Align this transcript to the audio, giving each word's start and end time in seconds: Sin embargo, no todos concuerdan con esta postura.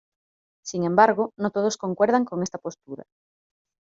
Sin 0.63 0.83
embargo, 0.83 1.31
no 1.37 1.51
todos 1.51 1.77
concuerdan 1.77 2.25
con 2.25 2.41
esta 2.41 2.57
postura. 2.57 3.03